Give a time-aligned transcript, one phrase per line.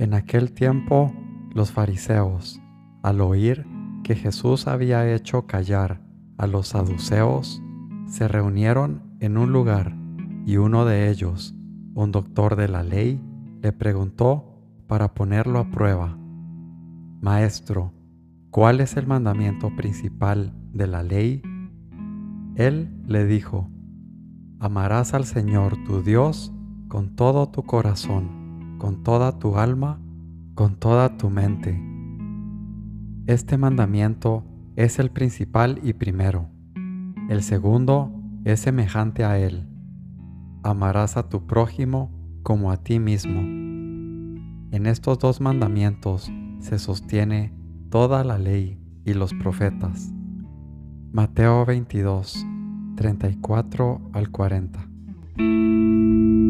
[0.00, 1.12] En aquel tiempo
[1.52, 2.58] los fariseos,
[3.02, 3.66] al oír
[4.02, 6.00] que Jesús había hecho callar
[6.38, 7.62] a los saduceos,
[8.06, 9.94] se reunieron en un lugar
[10.46, 11.54] y uno de ellos,
[11.92, 13.20] un doctor de la ley,
[13.60, 16.16] le preguntó para ponerlo a prueba,
[17.20, 17.92] Maestro,
[18.48, 21.42] ¿cuál es el mandamiento principal de la ley?
[22.54, 23.68] Él le dijo,
[24.60, 26.54] Amarás al Señor tu Dios
[26.88, 28.39] con todo tu corazón,
[28.80, 30.00] con toda tu alma,
[30.54, 31.78] con toda tu mente.
[33.26, 34.42] Este mandamiento
[34.74, 36.48] es el principal y primero.
[37.28, 38.10] El segundo
[38.44, 39.68] es semejante a él.
[40.62, 42.10] Amarás a tu prójimo
[42.42, 43.40] como a ti mismo.
[44.72, 47.52] En estos dos mandamientos se sostiene
[47.90, 50.10] toda la ley y los profetas.
[51.12, 52.46] Mateo 22,
[52.96, 56.49] 34 al 40.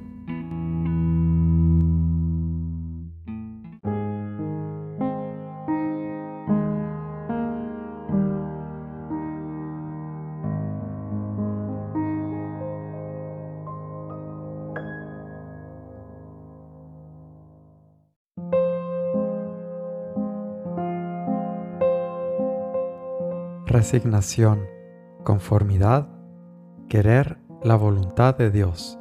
[23.71, 24.67] Resignación,
[25.23, 26.09] conformidad,
[26.89, 28.99] querer la voluntad de Dios.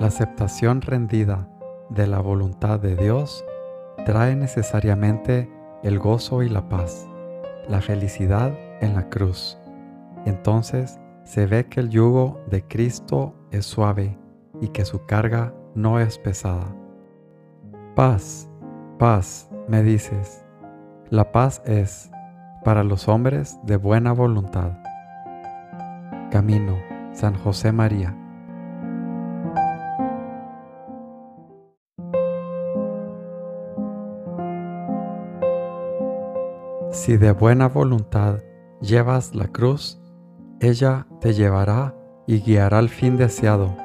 [0.00, 1.50] La aceptación rendida
[1.90, 3.44] de la voluntad de Dios
[4.06, 5.50] trae necesariamente
[5.82, 7.06] el gozo y la paz,
[7.68, 9.58] la felicidad en la cruz.
[10.24, 14.18] Entonces se ve que el yugo de Cristo es suave
[14.62, 16.74] y que su carga no es pesada.
[17.94, 18.48] Paz,
[18.98, 20.44] paz, me dices.
[21.10, 22.10] La paz es
[22.64, 24.72] para los hombres de buena voluntad.
[26.30, 26.78] Camino,
[27.12, 28.16] San José María.
[36.90, 38.38] Si de buena voluntad
[38.80, 40.00] llevas la cruz,
[40.60, 41.94] ella te llevará
[42.26, 43.76] y guiará al fin deseado,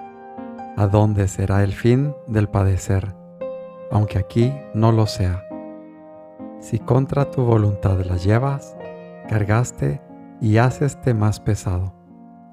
[0.77, 3.13] a donde será el fin del padecer,
[3.91, 5.48] aunque aquí no lo sea.
[6.59, 8.75] Si contra tu voluntad la llevas,
[9.29, 10.01] cargaste
[10.41, 11.93] y haceste más pesado,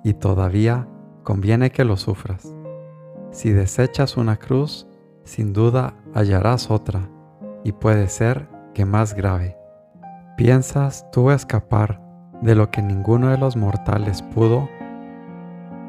[0.05, 0.89] y todavía
[1.25, 2.55] conviene que lo sufras.
[3.31, 4.87] Si desechas una cruz,
[5.25, 7.11] sin duda hallarás otra,
[7.65, 9.57] y puede ser que más grave.
[10.37, 12.01] ¿Piensas tú escapar
[12.43, 14.69] de lo que ninguno de los mortales pudo?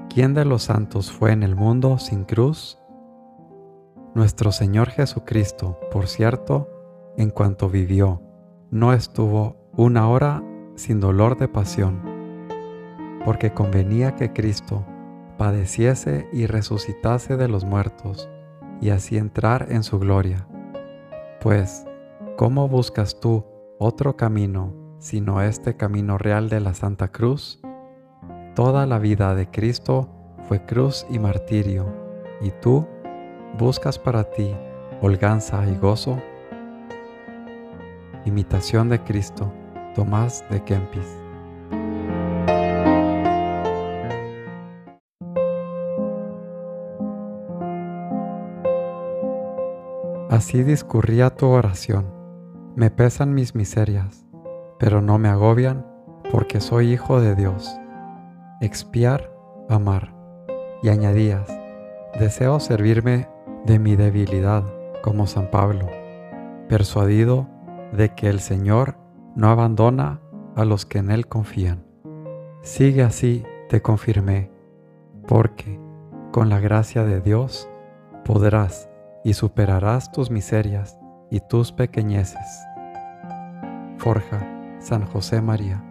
[0.09, 2.79] ¿Quién de los santos fue en el mundo sin cruz?
[4.15, 6.76] Nuestro Señor Jesucristo, por cierto,
[7.17, 8.21] en cuanto vivió,
[8.69, 10.43] no estuvo una hora
[10.75, 11.99] sin dolor de pasión,
[13.25, 14.85] porque convenía que Cristo
[15.37, 18.29] padeciese y resucitase de los muertos,
[18.79, 20.47] y así entrar en su gloria.
[21.41, 21.85] Pues,
[22.37, 23.45] ¿cómo buscas tú
[23.79, 27.59] otro camino sino este camino real de la Santa Cruz?
[28.55, 30.09] Toda la vida de Cristo
[30.47, 31.85] fue cruz y martirio,
[32.41, 32.87] y tú
[33.57, 34.55] buscas para ti
[35.01, 36.19] holganza y gozo
[38.27, 39.53] Imitación de Cristo,
[39.95, 41.07] Tomás de Kempis.
[50.29, 52.13] Así discurría tu oración.
[52.75, 54.25] Me pesan mis miserias,
[54.77, 55.87] pero no me agobian
[56.29, 57.73] porque soy hijo de Dios.
[58.59, 59.31] Expiar,
[59.69, 60.13] amar.
[60.83, 61.47] Y añadías,
[62.19, 63.29] deseo servirme
[63.65, 64.65] de mi debilidad
[65.01, 65.87] como San Pablo,
[66.67, 67.47] persuadido
[67.91, 68.97] de que el Señor
[69.35, 70.21] no abandona
[70.55, 71.85] a los que en Él confían.
[72.61, 74.51] Sigue así, te confirmé,
[75.27, 75.79] porque
[76.31, 77.69] con la gracia de Dios
[78.25, 78.89] podrás
[79.23, 80.97] y superarás tus miserias
[81.29, 82.65] y tus pequeñeces.
[83.97, 84.45] Forja
[84.79, 85.83] San José María.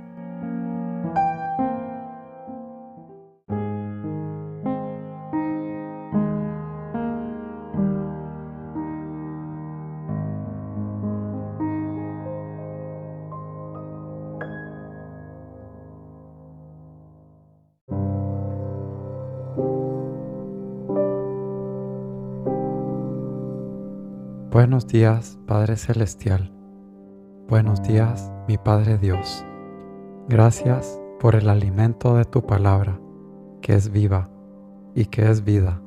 [24.56, 26.50] Buenos días, Padre Celestial.
[27.46, 29.44] Buenos días, mi Padre Dios.
[30.30, 32.98] Gracias por el alimento de tu palabra,
[33.60, 34.30] que es viva
[34.94, 35.82] y que es vida.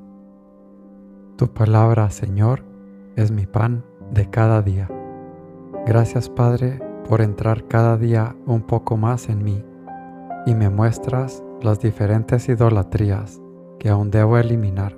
[1.36, 2.64] Tu palabra, Señor,
[3.16, 4.88] es mi pan de cada día.
[5.88, 9.64] Gracias, Padre, por entrar cada día un poco más en mí
[10.46, 13.42] y me muestras las diferentes idolatrías
[13.80, 14.96] que aún debo eliminar.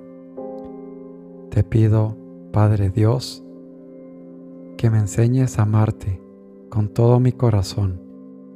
[1.48, 2.18] Te pido,
[2.52, 3.41] Padre Dios,
[4.82, 6.20] que me enseñes a amarte
[6.68, 8.02] con todo mi corazón,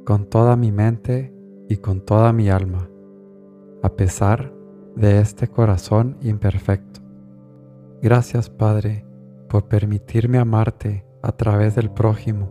[0.05, 1.33] con toda mi mente
[1.69, 2.89] y con toda mi alma,
[3.81, 4.53] a pesar
[4.97, 6.99] de este corazón imperfecto.
[8.01, 9.05] Gracias Padre
[9.47, 12.49] por permitirme amarte a través del prójimo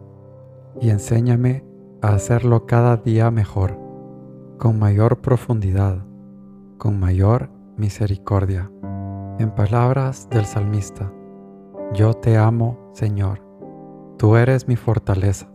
[0.80, 1.62] y enséñame
[2.00, 3.78] a hacerlo cada día mejor,
[4.56, 5.98] con mayor profundidad,
[6.78, 8.70] con mayor misericordia.
[9.38, 11.12] En palabras del salmista,
[11.92, 13.45] yo te amo, Señor
[14.18, 15.46] Tú eres mi fortaleza,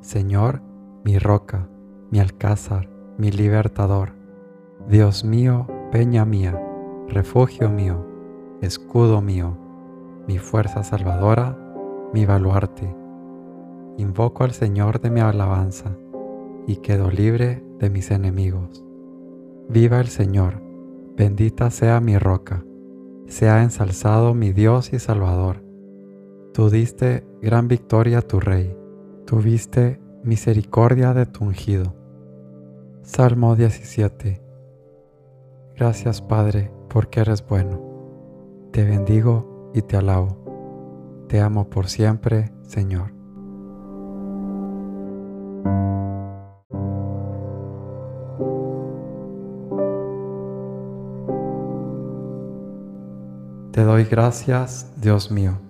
[0.00, 0.62] Señor,
[1.04, 1.68] mi roca,
[2.12, 2.88] mi alcázar,
[3.18, 4.12] mi libertador.
[4.88, 6.56] Dios mío, peña mía,
[7.08, 8.06] refugio mío,
[8.62, 9.58] escudo mío,
[10.28, 11.58] mi fuerza salvadora,
[12.14, 12.94] mi baluarte.
[13.98, 15.96] Invoco al Señor de mi alabanza
[16.68, 18.84] y quedo libre de mis enemigos.
[19.68, 20.62] Viva el Señor,
[21.16, 22.64] bendita sea mi roca,
[23.26, 25.69] sea ensalzado mi Dios y Salvador
[26.52, 28.76] Tú diste gran victoria a tu Rey,
[29.24, 31.94] tuviste misericordia de tu ungido.
[33.02, 34.42] Salmo 17
[35.76, 37.80] Gracias Padre, porque eres bueno.
[38.72, 41.24] Te bendigo y te alabo.
[41.28, 43.12] Te amo por siempre, Señor.
[53.70, 55.69] Te doy gracias, Dios mío